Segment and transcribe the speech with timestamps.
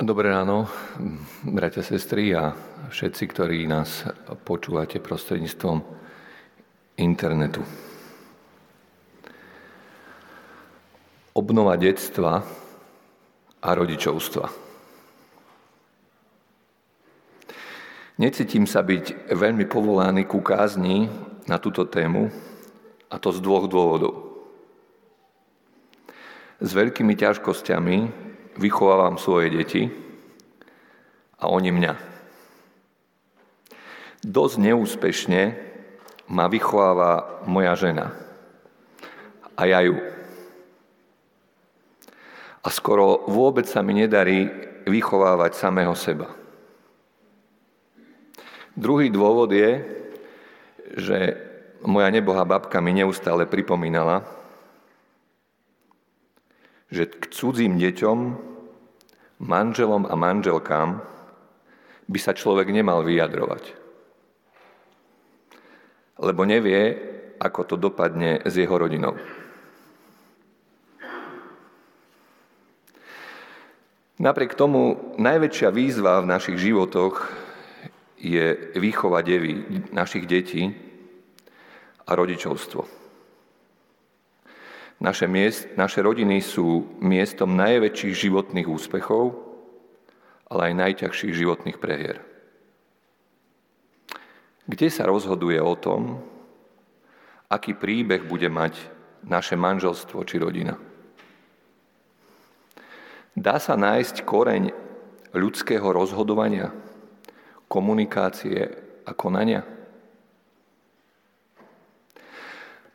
[0.00, 0.64] Dobré ráno,
[1.44, 2.56] bratia, sestry a
[2.88, 4.08] všetci, ktorí nás
[4.48, 5.76] počúvate prostredníctvom
[6.96, 7.60] internetu.
[11.36, 12.40] Obnova detstva
[13.60, 14.48] a rodičovstva.
[18.24, 21.12] Necítim sa byť veľmi povolaný ku kázni
[21.44, 22.32] na túto tému,
[23.12, 24.16] a to z dvoch dôvodov.
[26.56, 28.29] S veľkými ťažkosťami
[28.60, 29.88] vychovávam svoje deti
[31.40, 31.94] a oni mňa.
[34.20, 35.42] Dosť neúspešne
[36.28, 38.12] ma vychováva moja žena
[39.56, 39.96] a ja ju.
[42.60, 44.44] A skoro vôbec sa mi nedarí
[44.84, 46.28] vychovávať samého seba.
[48.76, 49.80] Druhý dôvod je,
[51.00, 51.18] že
[51.80, 54.24] moja nebohá babka mi neustále pripomínala,
[56.92, 58.49] že k cudzím deťom
[59.40, 61.00] manželom a manželkám
[62.10, 63.64] by sa človek nemal vyjadrovať.
[66.20, 67.00] Lebo nevie,
[67.40, 69.16] ako to dopadne s jeho rodinou.
[74.20, 77.32] Napriek tomu najväčšia výzva v našich životoch
[78.20, 79.64] je výchova devy,
[79.96, 80.76] našich detí
[82.04, 82.99] a rodičovstvo.
[85.00, 89.32] Naše, miest, naše rodiny sú miestom najväčších životných úspechov,
[90.44, 92.20] ale aj najťažších životných prehier.
[94.68, 96.20] Kde sa rozhoduje o tom,
[97.48, 98.76] aký príbeh bude mať
[99.24, 100.76] naše manželstvo či rodina?
[103.32, 104.68] Dá sa nájsť koreň
[105.32, 106.76] ľudského rozhodovania,
[107.72, 108.68] komunikácie
[109.08, 109.64] a konania?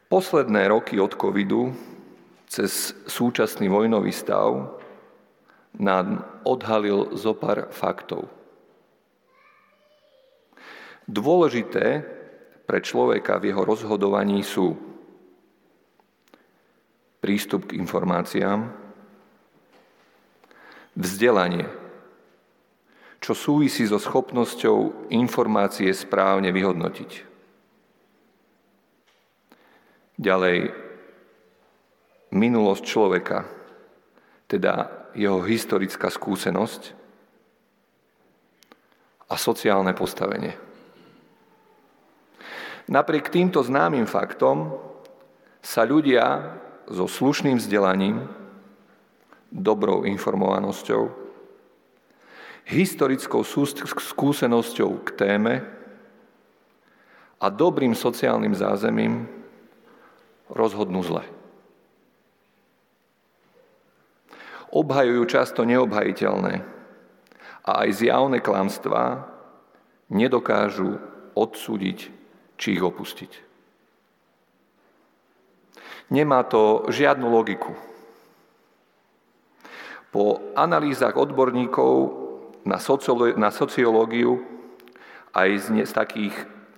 [0.06, 1.74] Posledné roky od covidu
[2.46, 4.80] cez súčasný vojnový stav
[5.76, 8.30] nám odhalil zo pár faktov.
[11.06, 12.02] Dôležité
[12.66, 14.74] pre človeka v jeho rozhodovaní sú
[17.22, 18.70] prístup k informáciám,
[20.96, 21.66] vzdelanie,
[23.22, 27.12] čo súvisí so schopnosťou informácie správne vyhodnotiť.
[30.16, 30.85] Ďalej
[32.36, 33.48] minulosť človeka,
[34.52, 36.92] teda jeho historická skúsenosť
[39.32, 40.54] a sociálne postavenie.
[42.86, 44.78] Napriek týmto známym faktom
[45.64, 46.54] sa ľudia
[46.86, 48.30] so slušným vzdelaním,
[49.50, 51.10] dobrou informovanosťou,
[52.70, 53.42] historickou
[53.88, 55.54] skúsenosťou k téme
[57.42, 59.26] a dobrým sociálnym zázemím
[60.52, 61.26] rozhodnú zle.
[64.76, 66.54] Obhajujú často neobhajiteľné
[67.64, 69.24] a aj zjavné klamstvá
[70.12, 71.00] nedokážu
[71.32, 72.12] odsúdiť
[72.60, 73.32] či ich opustiť.
[76.12, 77.74] Nemá to žiadnu logiku.
[80.14, 81.92] Po analýzach odborníkov
[82.64, 82.78] na,
[83.52, 84.44] sociológiu
[85.34, 86.36] aj z takých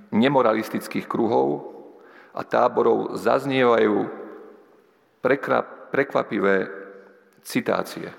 [0.10, 1.76] nemoralistických kruhov
[2.34, 4.08] a táborov zaznievajú
[5.92, 6.77] prekvapivé
[7.48, 8.12] citácie.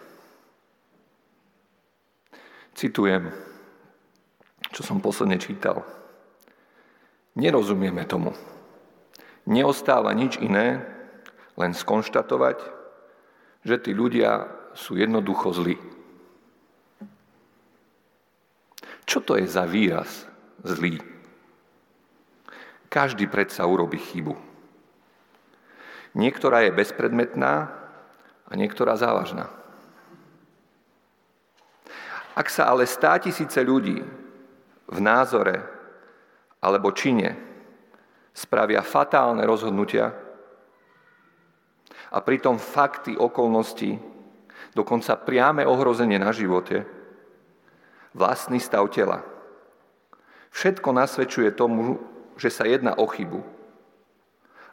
[2.72, 3.28] Citujem,
[4.72, 5.84] čo som posledne čítal.
[7.36, 8.32] Nerozumieme tomu.
[9.44, 10.80] Neostáva nič iné,
[11.60, 12.56] len skonštatovať,
[13.68, 15.76] že tí ľudia sú jednoducho zlí.
[19.04, 20.24] Čo to je za výraz
[20.64, 21.00] zlý?
[22.88, 24.36] Každý predsa urobí chybu.
[26.16, 27.77] Niektorá je bezpredmetná,
[28.48, 29.52] a niektorá závažná.
[32.32, 33.98] Ak sa ale stá tisíce ľudí
[34.88, 35.58] v názore
[36.62, 37.34] alebo čine
[38.30, 40.14] spravia fatálne rozhodnutia
[42.08, 43.98] a pritom fakty, okolnosti,
[44.72, 46.86] dokonca priame ohrozenie na živote,
[48.14, 49.26] vlastný stav tela.
[50.54, 52.00] Všetko nasvedčuje tomu,
[52.38, 53.42] že sa jedná o chybu.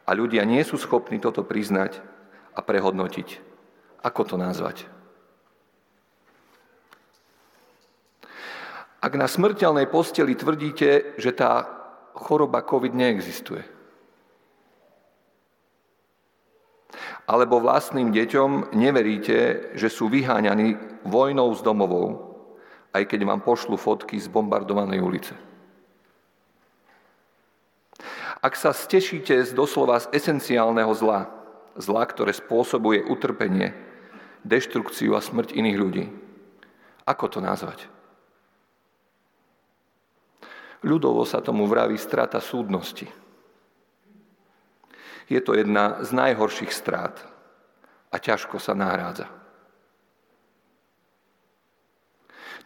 [0.06, 1.98] A ľudia nie sú schopní toto priznať
[2.54, 3.45] a prehodnotiť.
[4.04, 4.88] Ako to nazvať?
[9.00, 11.68] Ak na smrteľnej posteli tvrdíte, že tá
[12.16, 13.62] choroba COVID neexistuje,
[17.26, 22.34] alebo vlastným deťom neveríte, že sú vyháňaní vojnou z domovou,
[22.94, 25.34] aj keď vám pošlu fotky z bombardovanej ulice.
[28.40, 31.26] Ak sa stešíte z doslova z esenciálneho zla,
[31.74, 33.85] zla, ktoré spôsobuje utrpenie,
[34.46, 36.04] deštrukciu a smrť iných ľudí.
[37.06, 37.90] Ako to nazvať?
[40.86, 43.10] Ľudovo sa tomu vraví strata súdnosti.
[45.26, 47.18] Je to jedna z najhorších strát
[48.14, 49.26] a ťažko sa nahrádza.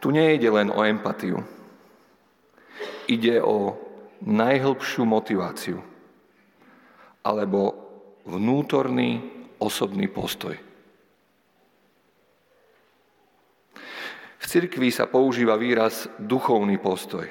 [0.01, 1.41] Tu nejde len o empatiu.
[3.09, 3.77] Ide o
[4.21, 5.81] najhlbšiu motiváciu
[7.25, 7.77] alebo
[8.29, 9.25] vnútorný
[9.61, 10.70] osobný postoj.
[14.51, 17.31] Cirkvi sa používa výraz duchovný postoj.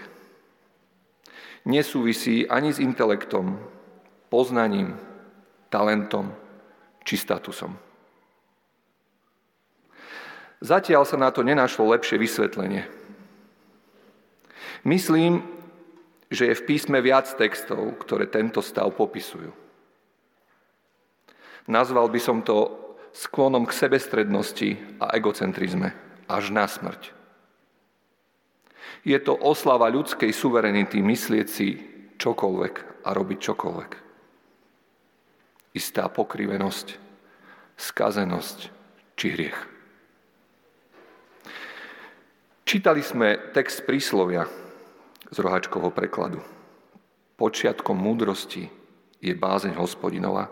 [1.68, 3.60] Nesúvisí ani s intelektom,
[4.32, 4.96] poznaním,
[5.68, 6.32] talentom
[7.04, 7.76] či statusom.
[10.64, 12.88] Zatiaľ sa na to nenašlo lepšie vysvetlenie.
[14.88, 15.44] Myslím,
[16.32, 19.52] že je v písme viac textov, ktoré tento stav popisujú.
[21.68, 22.72] Nazval by som to
[23.12, 27.18] sklonom k sebestrednosti a egocentrizme až na smrť.
[29.02, 31.68] Je to oslava ľudskej suverenity myslieť si
[32.22, 33.92] čokoľvek a robiť čokoľvek.
[35.74, 36.88] Istá pokrivenosť,
[37.80, 38.58] skazenosť
[39.18, 39.60] či hriech.
[42.70, 44.46] Čítali sme text príslovia
[45.34, 46.44] z rohačkovho prekladu.
[47.34, 48.70] Počiatkom múdrosti
[49.24, 50.52] je bázeň hospodinova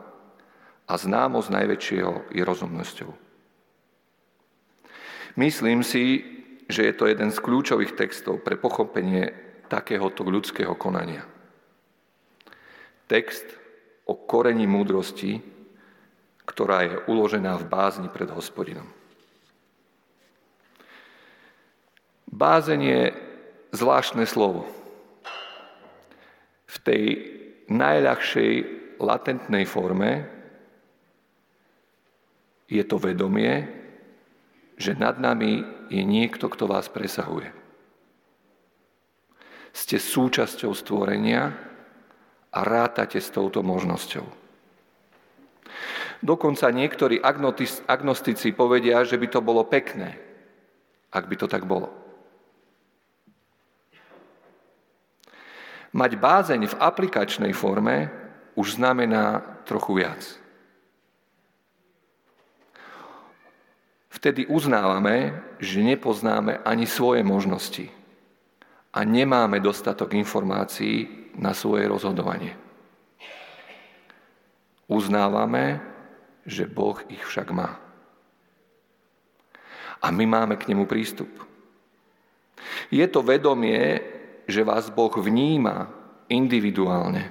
[0.88, 3.27] a známosť najväčšieho je rozumnosťou.
[5.38, 6.26] Myslím si,
[6.66, 9.30] že je to jeden z kľúčových textov pre pochopenie
[9.70, 11.24] takéhoto ľudského konania.
[13.06, 13.46] Text
[14.10, 15.40] o korení múdrosti,
[16.42, 18.90] ktorá je uložená v bázni pred hospodinom.
[22.34, 23.02] Bázeň je
[23.78, 24.66] zvláštne slovo.
[26.66, 27.04] V tej
[27.70, 28.52] najľahšej
[28.98, 30.26] latentnej forme
[32.68, 33.87] je to vedomie,
[34.78, 37.50] že nad nami je niekto, kto vás presahuje.
[39.74, 41.54] Ste súčasťou stvorenia
[42.54, 44.26] a rátate s touto možnosťou.
[46.22, 47.22] Dokonca niektorí
[47.86, 50.18] agnostici povedia, že by to bolo pekné,
[51.14, 51.94] ak by to tak bolo.
[55.94, 58.10] Mať bázeň v aplikačnej forme
[58.58, 60.22] už znamená trochu viac.
[64.18, 67.86] Vtedy uznávame, že nepoznáme ani svoje možnosti
[68.90, 72.58] a nemáme dostatok informácií na svoje rozhodovanie.
[74.90, 75.78] Uznávame,
[76.50, 77.78] že Boh ich však má.
[80.02, 81.30] A my máme k nemu prístup.
[82.90, 84.02] Je to vedomie,
[84.50, 85.94] že vás Boh vníma
[86.26, 87.30] individuálne.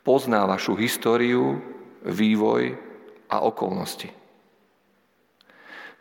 [0.00, 1.60] Pozná vašu históriu,
[2.00, 2.80] vývoj
[3.28, 4.25] a okolnosti.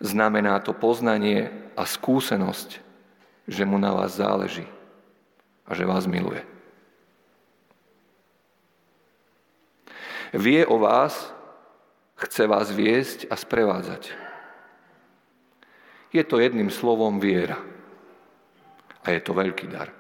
[0.04, 2.84] Znamená to poznanie a skúsenosť,
[3.48, 4.68] že mu na vás záleží
[5.64, 6.44] a že vás miluje.
[10.36, 11.32] Vie o vás,
[12.20, 14.12] chce vás viesť a sprevádzať.
[16.12, 17.56] Je to jedným slovom viera.
[19.06, 19.96] A je to veľký dar.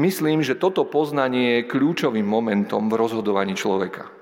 [0.00, 4.19] Myslím, že toto poznanie je kľúčovým momentom v rozhodovaní človeka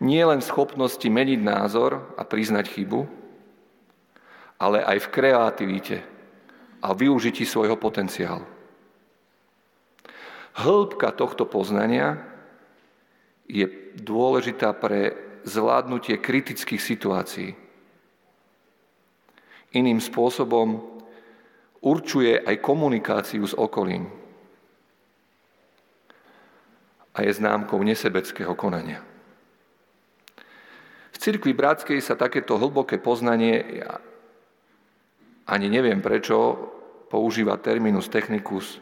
[0.00, 3.08] nie len v schopnosti meniť názor a priznať chybu,
[4.60, 5.96] ale aj v kreativite
[6.84, 8.44] a využití svojho potenciálu.
[10.56, 12.16] Hĺbka tohto poznania
[13.44, 13.68] je
[14.00, 15.12] dôležitá pre
[15.44, 17.52] zvládnutie kritických situácií.
[19.76, 20.80] Iným spôsobom
[21.84, 24.08] určuje aj komunikáciu s okolím
[27.12, 29.15] a je známkou nesebeckého konania.
[31.16, 33.96] V cirkvi bratskej sa takéto hlboké poznanie, ja
[35.48, 36.60] ani neviem prečo,
[37.08, 38.76] používa terminus technicus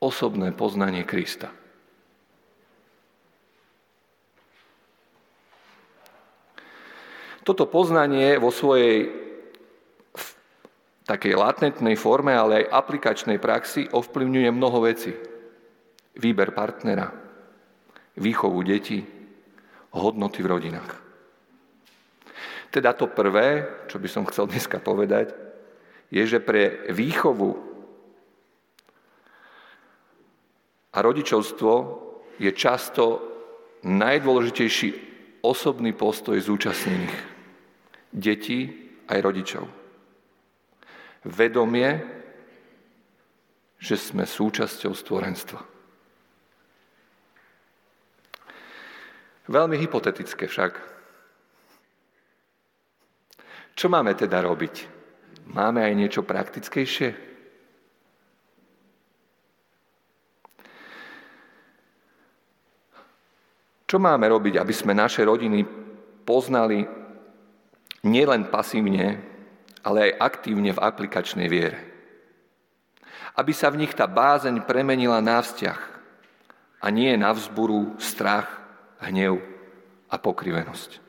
[0.00, 1.52] osobné poznanie Krista.
[7.44, 9.12] Toto poznanie vo svojej
[11.04, 15.12] takej latentnej forme, ale aj aplikačnej praxi ovplyvňuje mnoho vecí.
[16.16, 17.12] Výber partnera,
[18.18, 19.15] výchovu detí,
[19.96, 20.92] hodnoty v rodinách.
[22.70, 25.32] Teda to prvé, čo by som chcel dneska povedať,
[26.12, 27.56] je, že pre výchovu
[30.92, 31.72] a rodičovstvo
[32.36, 33.20] je často
[33.84, 34.88] najdôležitejší
[35.44, 37.16] osobný postoj zúčastnených.
[38.12, 38.60] Detí
[39.08, 39.64] aj rodičov.
[41.26, 41.90] Vedomie,
[43.76, 45.75] že sme súčasťou stvorenstva.
[49.46, 50.72] Veľmi hypotetické však.
[53.78, 54.74] Čo máme teda robiť?
[55.54, 57.26] Máme aj niečo praktickejšie?
[63.86, 65.62] Čo máme robiť, aby sme naše rodiny
[66.26, 66.82] poznali
[68.02, 69.22] nielen pasívne,
[69.86, 71.78] ale aj aktívne v aplikačnej viere?
[73.38, 75.80] Aby sa v nich tá bázeň premenila na vzťah
[76.82, 78.65] a nie na vzburu, strach,
[79.02, 79.40] hnev
[80.08, 81.02] a pokrivenosť.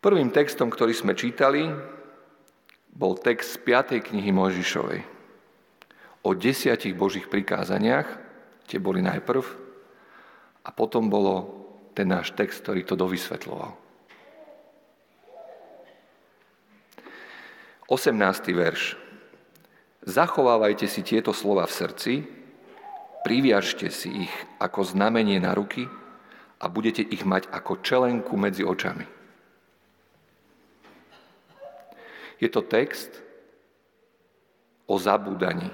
[0.00, 1.68] Prvým textom, ktorý sme čítali,
[2.88, 4.00] bol text z 5.
[4.10, 5.00] knihy Mojžišovej.
[6.24, 8.08] O desiatich Božích prikázaniach,
[8.64, 9.44] tie boli najprv,
[10.64, 11.60] a potom bolo
[11.96, 13.76] ten náš text, ktorý to dovysvetloval.
[17.90, 18.14] 18.
[18.54, 18.94] verš.
[20.06, 22.12] Zachovávajte si tieto slova v srdci,
[23.24, 25.84] priviažte si ich ako znamenie na ruky
[26.60, 29.04] a budete ich mať ako čelenku medzi očami.
[32.40, 33.20] Je to text
[34.88, 35.68] o zabúdaní,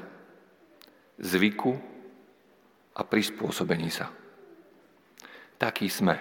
[1.23, 1.79] zvyku
[2.99, 4.11] a prispôsobení sa.
[5.57, 6.19] Takí sme.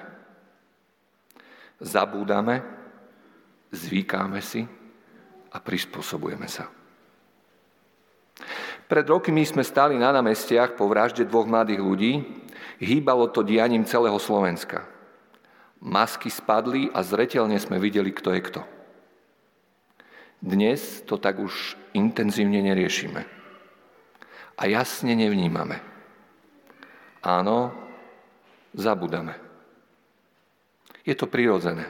[1.81, 2.63] Zabúdame,
[3.73, 4.63] zvykáme si
[5.51, 6.71] a prispôsobujeme sa.
[8.85, 12.13] Pred rokmi sme stali na námestiach po vražde dvoch mladých ľudí.
[12.77, 14.85] Hýbalo to dianím celého Slovenska.
[15.81, 18.61] Masky spadli a zretelne sme videli, kto je kto.
[20.37, 23.25] Dnes to tak už intenzívne neriešime.
[24.55, 25.81] A jasne nevnímame.
[27.25, 27.73] Áno,
[28.77, 29.33] zabudame.
[31.01, 31.89] Je to prirodzené.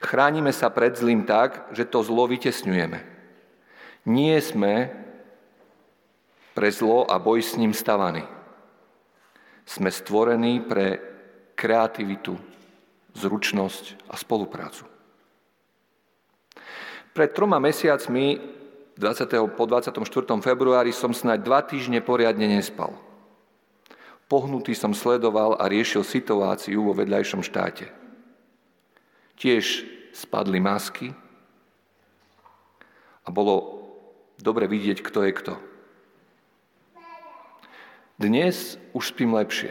[0.00, 3.04] Chránime sa pred zlým tak, že to zlo vytesňujeme.
[4.08, 5.07] Nie sme
[6.58, 8.26] pre zlo a boj s ním stavaní.
[9.62, 10.98] Sme stvorení pre
[11.54, 12.34] kreativitu,
[13.14, 14.82] zručnosť a spoluprácu.
[17.14, 18.42] Pred troma mesiacmi
[18.98, 19.54] 20.
[19.54, 20.02] po 24.
[20.42, 22.98] februári som snáď dva týždne poriadne nespal–
[24.28, 27.88] Pohnutý som sledoval a riešil situáciu vo vedľajšom štáte.
[29.40, 31.16] Tiež spadli masky
[33.24, 33.80] a bolo
[34.36, 35.54] dobre vidieť, kto je kto.
[38.18, 39.70] Dnes už spím lepšie.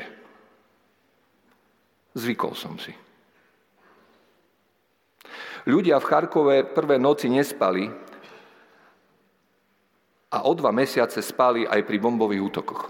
[2.16, 2.96] Zvykol som si.
[5.68, 7.92] Ľudia v Charkove prvé noci nespali
[10.32, 12.84] a o dva mesiace spali aj pri bombových útokoch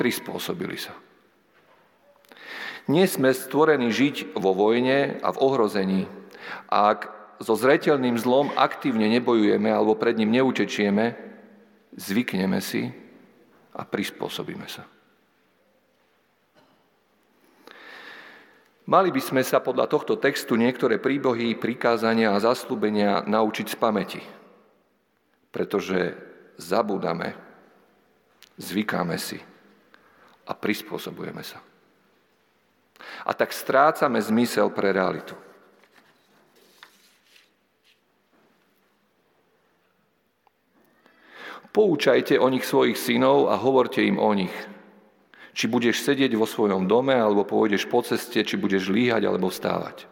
[0.00, 0.96] prispôsobili sa.
[2.88, 6.02] Nie sme stvorení žiť vo vojne a v ohrození.
[6.72, 7.00] A ak
[7.36, 11.12] so zretelným zlom aktívne nebojujeme alebo pred ním neutečieme,
[12.00, 13.09] zvykneme si
[13.74, 14.86] a prispôsobíme sa.
[18.90, 24.22] Mali by sme sa podľa tohto textu niektoré príbohy, prikázania a zaslúbenia naučiť z pamäti,
[25.54, 26.18] pretože
[26.58, 27.38] zabúdame,
[28.58, 29.38] zvykáme si
[30.42, 31.62] a prispôsobujeme sa.
[33.22, 35.38] A tak strácame zmysel pre realitu.
[41.70, 44.54] Poučajte o nich svojich synov a hovorte im o nich.
[45.54, 50.10] Či budeš sedieť vo svojom dome, alebo pôjdeš po ceste, či budeš líhať, alebo vstávať.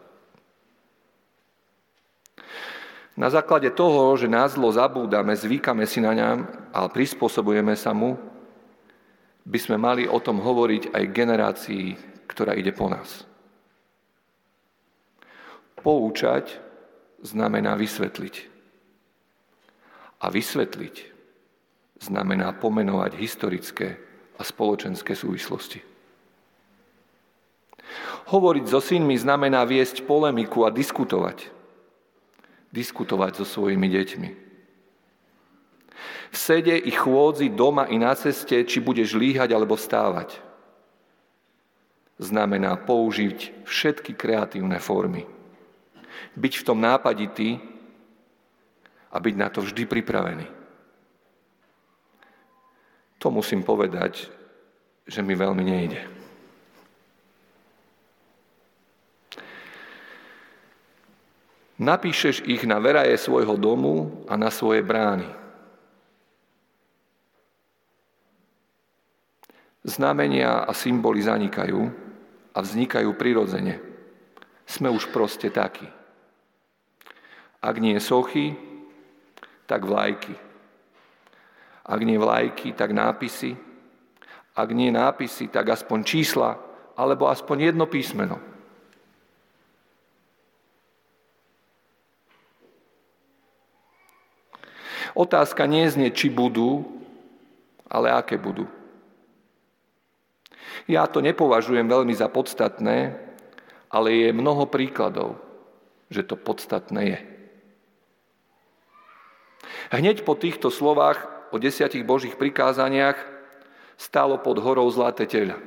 [3.19, 8.15] Na základe toho, že nás zlo zabúdame, zvykame si na ňam a prispôsobujeme sa mu,
[9.43, 11.85] by sme mali o tom hovoriť aj generácii,
[12.31, 13.27] ktorá ide po nás.
[15.83, 16.55] Poučať
[17.19, 18.35] znamená vysvetliť.
[20.23, 21.18] A vysvetliť
[21.99, 23.99] znamená pomenovať historické
[24.39, 25.83] a spoločenské súvislosti.
[28.29, 31.49] Hovoriť so synmi znamená viesť polemiku a diskutovať.
[32.69, 34.49] Diskutovať so svojimi deťmi
[36.29, 40.37] v sede i chôdzi doma i na ceste, či budeš líhať alebo stávať.
[42.21, 45.25] Znamená použiť všetky kreatívne formy.
[46.37, 47.57] Byť v tom nápaditý
[49.09, 50.58] a byť na to vždy pripravený.
[53.19, 54.31] To musím povedať,
[55.03, 56.01] že mi veľmi nejde.
[61.79, 65.27] Napíšeš ich na veraje svojho domu a na svoje brány.
[69.87, 71.87] Znamenia a symboly zanikajú
[72.51, 73.79] a vznikajú prirodzene.
[74.67, 75.87] Sme už proste takí.
[77.63, 78.59] Ak nie sochy,
[79.63, 80.48] tak vlajky.
[81.89, 83.57] Ak nie vlajky, tak nápisy.
[84.53, 86.61] Ak nie nápisy, tak aspoň čísla,
[86.93, 88.37] alebo aspoň jedno písmeno.
[95.17, 96.85] Otázka nie znie, či budú,
[97.89, 98.69] ale aké budú.
[100.85, 103.17] Ja to nepovažujem veľmi za podstatné,
[103.89, 105.41] ale je mnoho príkladov,
[106.13, 107.19] že to podstatné je.
[109.89, 113.17] Hneď po týchto slovách o desiatich Božích prikázaniach
[113.99, 115.59] stálo pod horou zlaté teľa.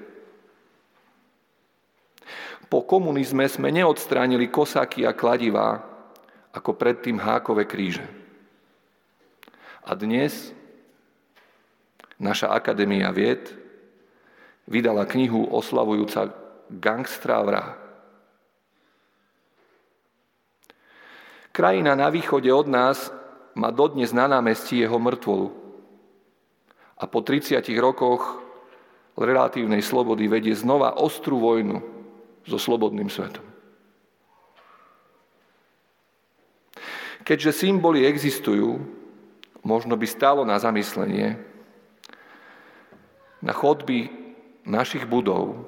[2.73, 5.85] Po komunizme sme neodstránili kosáky a kladivá,
[6.57, 8.05] ako predtým hákové kríže.
[9.85, 10.57] A dnes
[12.17, 13.53] naša Akadémia vied
[14.65, 16.33] vydala knihu oslavujúca
[16.73, 17.75] gangstra vraha.
[21.53, 23.13] Krajina na východe od nás
[23.53, 25.62] má dodnes na námestí jeho mŕtvolu.
[27.03, 28.39] A po 30 rokoch
[29.19, 31.83] relatívnej slobody vedie znova ostrú vojnu
[32.47, 33.43] so slobodným svetom.
[37.23, 38.83] Keďže symboly existujú,
[39.63, 41.39] možno by stalo na zamyslenie
[43.43, 44.11] na chodby
[44.63, 45.67] našich budov,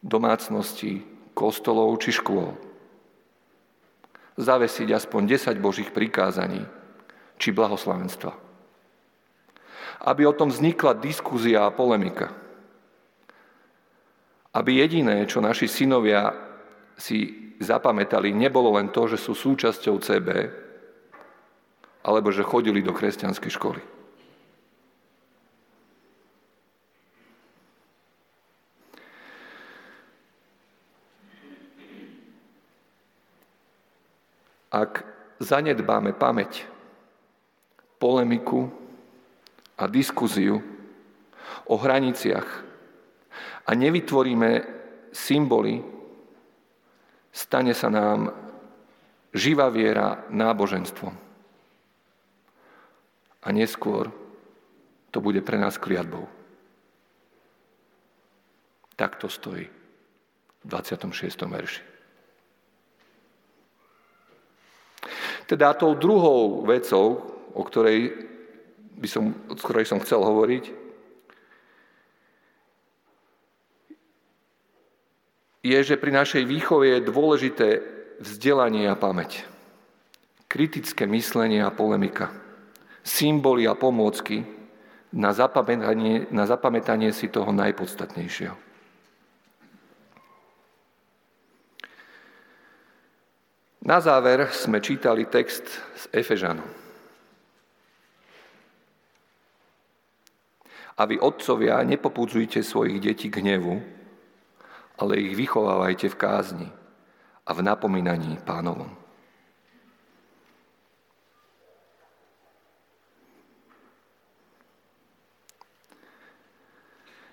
[0.00, 1.04] domácností,
[1.36, 2.56] kostolov či škôl.
[4.40, 6.64] Zavesiť aspoň 10 Božích prikázaní
[7.36, 8.49] či blahoslavenstva.
[10.00, 12.32] Aby o tom vznikla diskúzia a polemika.
[14.56, 16.32] Aby jediné, čo naši synovia
[16.96, 20.28] si zapamätali, nebolo len to, že sú súčasťou CB,
[22.00, 23.82] alebo že chodili do kresťanskej školy.
[34.70, 35.02] Ak
[35.42, 36.64] zanedbáme pamäť,
[37.98, 38.79] polemiku
[39.80, 40.60] a diskuziu
[41.64, 42.48] o hraniciach
[43.64, 44.50] a nevytvoríme
[45.08, 45.80] symboly,
[47.32, 48.28] stane sa nám
[49.32, 51.14] živá viera náboženstvom.
[53.40, 54.12] A neskôr
[55.08, 56.28] to bude pre nás kliatbou.
[59.00, 59.64] Tak to stojí
[60.60, 61.40] v 26.
[61.48, 61.82] verši.
[65.48, 67.16] Teda tou druhou vecou,
[67.56, 68.29] o ktorej,
[69.00, 70.64] by som, o ktorej som chcel hovoriť,
[75.64, 77.68] je, že pri našej výchove je dôležité
[78.20, 79.44] vzdelanie a pamäť.
[80.48, 82.32] Kritické myslenie a polemika.
[83.00, 84.44] Symboly a pomôcky
[85.10, 88.56] na zapamätanie, na zapamätanie si toho najpodstatnejšieho.
[93.80, 96.62] Na záver sme čítali text z Efežanu.
[101.00, 103.80] A vy, otcovia, nepopudzujte svojich detí k hnevu,
[105.00, 106.68] ale ich vychovávajte v kázni
[107.48, 108.92] a v napomínaní pánovom.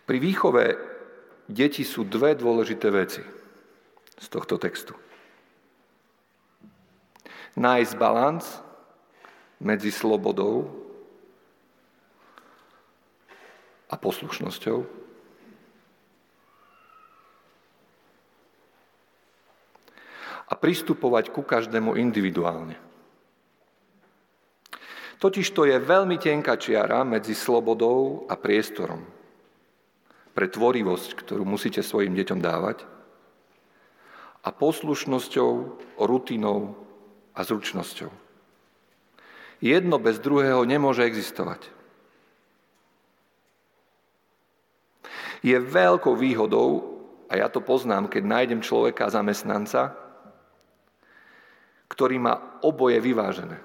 [0.08, 0.80] Pri výchove
[1.52, 3.20] deti sú dve dôležité veci
[4.16, 4.96] z tohto textu
[7.58, 8.46] nájsť balans
[9.58, 10.70] medzi slobodou
[13.88, 14.80] a poslušnosťou.
[20.48, 22.80] A pristupovať ku každému individuálne.
[25.18, 29.18] Totiž to je veľmi tenká čiara medzi slobodou a priestorom
[30.38, 32.86] pre tvorivosť, ktorú musíte svojim deťom dávať,
[34.46, 35.52] a poslušnosťou,
[35.98, 36.78] rutinou
[37.34, 38.14] a zručnosťou.
[39.66, 41.74] Jedno bez druhého nemôže existovať.
[45.42, 46.98] Je veľkou výhodou,
[47.28, 49.94] a ja to poznám, keď nájdem človeka, zamestnanca,
[51.92, 53.60] ktorý má oboje vyvážené.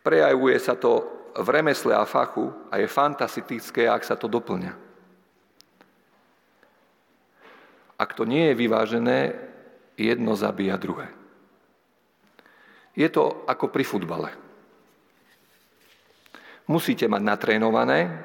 [0.00, 1.04] Prejavuje sa to
[1.36, 4.72] v remesle a fachu a je fantastické, ak sa to doplňa.
[7.96, 9.18] Ak to nie je vyvážené,
[9.96, 11.08] jedno zabíja druhé.
[12.96, 14.30] Je to ako pri futbale.
[16.68, 18.24] Musíte mať natrénované,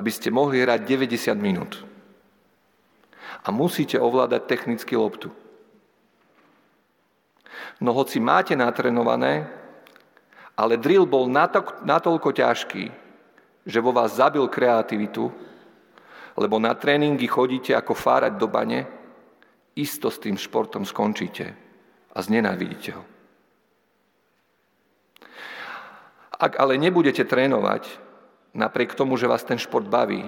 [0.00, 1.76] aby ste mohli hrať 90 minút.
[3.44, 5.28] A musíte ovládať technicky loptu.
[7.84, 9.44] No hoci máte natrénované,
[10.56, 11.28] ale drill bol
[11.84, 12.84] natoľko ťažký,
[13.68, 15.28] že vo vás zabil kreativitu,
[16.40, 18.88] lebo na tréningy chodíte ako fárať do bane,
[19.76, 21.52] isto s tým športom skončíte
[22.12, 23.04] a znenávidíte ho.
[26.40, 28.09] Ak ale nebudete trénovať,
[28.54, 30.26] napriek tomu, že vás ten šport baví,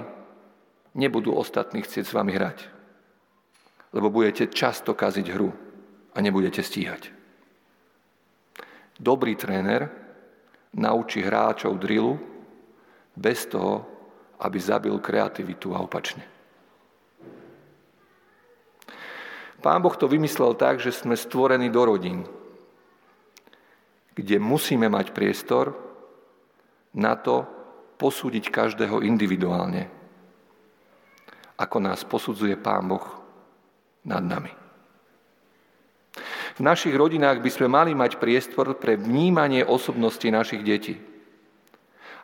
[0.94, 2.58] nebudú ostatní chcieť s vami hrať.
[3.92, 5.52] Lebo budete často kaziť hru
[6.12, 7.12] a nebudete stíhať.
[9.00, 9.88] Dobrý tréner
[10.72, 12.16] naučí hráčov drilu
[13.16, 13.84] bez toho,
[14.40, 16.24] aby zabil kreativitu a opačne.
[19.62, 22.26] Pán Boh to vymyslel tak, že sme stvorení do rodín,
[24.18, 25.78] kde musíme mať priestor
[26.90, 27.46] na to
[28.02, 29.86] posúdiť každého individuálne,
[31.54, 33.06] ako nás posudzuje Pán Boh
[34.02, 34.50] nad nami.
[36.52, 40.98] V našich rodinách by sme mali mať priestor pre vnímanie osobnosti našich detí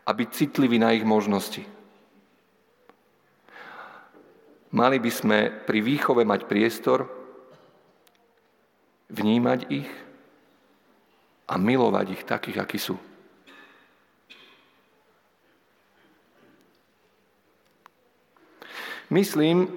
[0.02, 1.62] a byť citliví na ich možnosti.
[4.68, 7.08] Mali by sme pri výchove mať priestor
[9.08, 9.88] vnímať ich
[11.48, 13.07] a milovať ich takých, akí sú.
[19.08, 19.72] Myslím,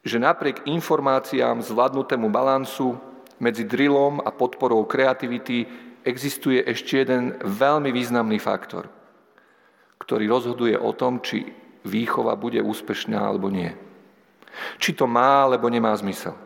[0.00, 2.96] že napriek informáciám zvládnutému balansu
[3.36, 5.68] medzi drillom a podporou kreativity
[6.04, 8.88] existuje ešte jeden veľmi významný faktor,
[10.00, 11.44] ktorý rozhoduje o tom, či
[11.84, 13.72] výchova bude úspešná alebo nie.
[14.80, 16.36] Či to má alebo nemá zmysel.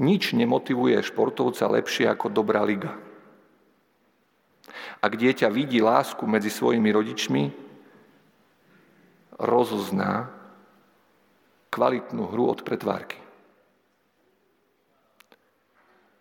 [0.00, 2.96] Nič nemotivuje športovca lepšie ako dobrá liga.
[5.04, 7.69] Ak dieťa vidí lásku medzi svojimi rodičmi,
[9.40, 10.28] rozozná
[11.72, 13.16] kvalitnú hru od pretvárky.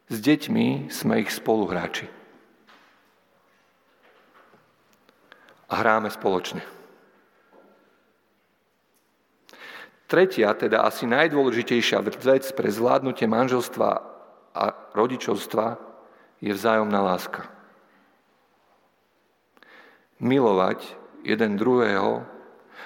[0.09, 2.09] S deťmi sme ich spoluhráči.
[5.69, 6.65] A hráme spoločne.
[10.09, 13.89] Tretia, teda asi najdôležitejšia vec pre zvládnutie manželstva
[14.57, 14.63] a
[14.97, 15.77] rodičovstva
[16.41, 17.45] je vzájomná láska.
[20.17, 20.81] Milovať
[21.21, 22.25] jeden druhého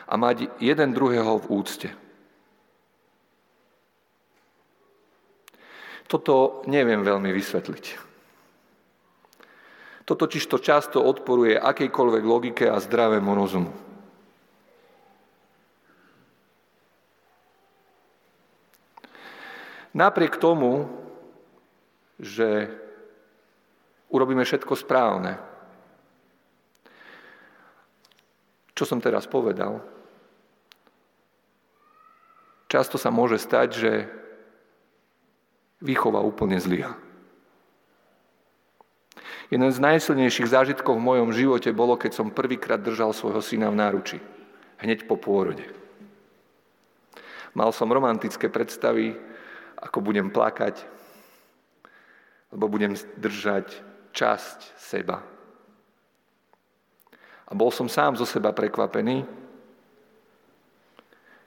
[0.07, 1.89] a mať jeden druhého v úcte.
[6.07, 7.85] Toto neviem veľmi vysvetliť.
[10.03, 13.71] Toto totiž to často odporuje akejkoľvek logike a zdravému rozumu.
[19.93, 20.89] Napriek tomu,
[22.19, 22.67] že
[24.09, 25.37] urobíme všetko správne,
[28.73, 29.81] čo som teraz povedal,
[32.69, 33.91] často sa môže stať, že
[35.83, 36.97] výchova úplne zlyha.
[39.53, 43.77] Jeden z najsilnejších zážitkov v mojom živote bolo, keď som prvýkrát držal svojho syna v
[43.77, 44.17] náruči.
[44.81, 45.69] Hneď po pôrode.
[47.53, 49.13] Mal som romantické predstavy
[49.77, 50.81] ako budem plakať,
[52.55, 53.83] lebo budem držať
[54.15, 55.32] časť seba.
[57.47, 59.25] A bol som sám zo seba prekvapený,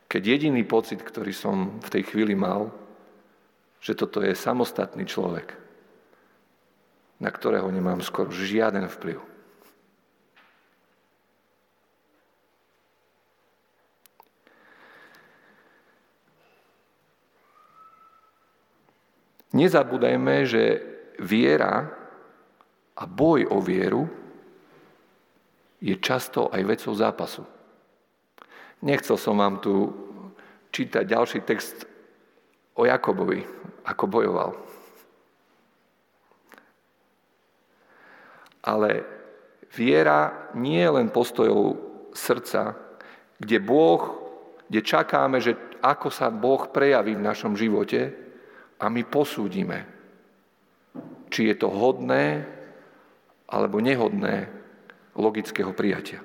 [0.07, 2.71] keď jediný pocit, ktorý som v tej chvíli mal,
[3.83, 5.55] že toto je samostatný človek,
[7.19, 9.19] na ktorého nemám skoro žiaden vplyv.
[19.57, 20.63] Nezabúdajme, že
[21.17, 21.89] viera
[22.93, 24.26] a boj o vieru
[25.81, 27.45] je často aj vecou zápasu.
[28.85, 29.93] Nechcel som vám tu
[30.73, 31.89] čítať ďalší text
[32.77, 33.41] o Jakobovi,
[33.89, 34.51] ako bojoval.
[38.67, 38.91] Ale
[39.73, 41.79] viera nie je len postojou
[42.13, 42.77] srdca,
[43.39, 44.03] kde Boh,
[44.69, 48.27] kde čakáme, že ako sa Boh prejaví v našom živote,
[48.77, 49.89] a my posúdime,
[51.33, 52.45] či je to hodné
[53.49, 54.53] alebo nehodné
[55.17, 56.21] logického prijatia.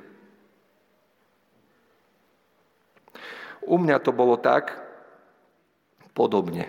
[3.63, 4.75] U mňa to bolo tak
[6.11, 6.67] podobne,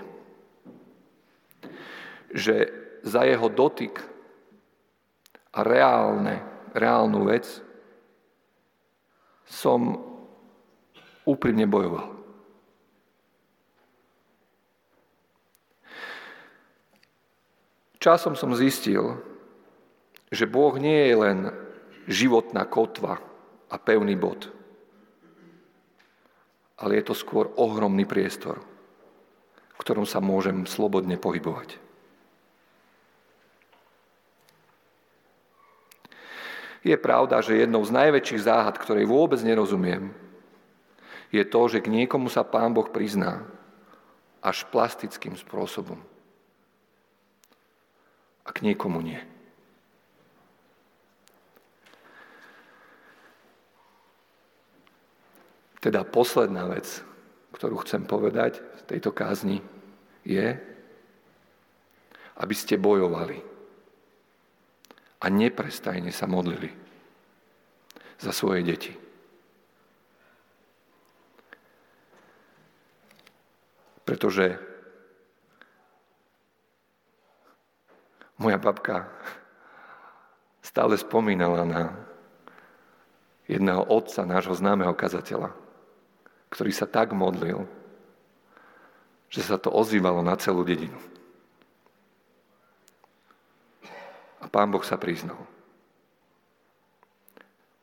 [2.31, 2.71] že
[3.03, 3.99] za jeho dotyk
[5.53, 6.41] a reálne,
[6.73, 7.45] reálnu vec
[9.45, 9.99] som
[11.27, 12.09] úprimne bojoval.
[18.03, 19.15] Časom som zistil,
[20.33, 21.39] že Boh nie je len
[22.07, 23.19] životná kotva
[23.71, 24.51] a pevný bod,
[26.83, 28.59] ale je to skôr ohromný priestor,
[29.75, 31.79] v ktorom sa môžem slobodne pohybovať.
[36.83, 40.11] Je pravda, že jednou z najväčších záhad, ktorej vôbec nerozumiem,
[41.31, 43.47] je to, že k niekomu sa Pán Boh prizná
[44.43, 45.97] až plastickým spôsobom
[48.43, 49.32] a k niekomu nie.
[55.83, 57.03] Teda posledná vec,
[57.59, 59.59] ktorú chcem povedať v tejto kázni,
[60.23, 60.55] je,
[62.39, 63.53] aby ste bojovali.
[65.23, 66.67] a neprestajne sa modlili
[68.19, 68.93] za svoje deti.
[74.03, 74.59] Pretože
[78.43, 79.07] moja babka
[80.59, 81.83] stále spomínala na
[83.47, 85.55] jedného otca, nášho známeho kazateľa,
[86.53, 87.65] ktorý sa tak modlil,
[89.33, 91.01] že sa to ozývalo na celú dedinu.
[94.45, 95.41] A pán Boh sa priznal.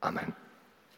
[0.05, 0.48] Amen.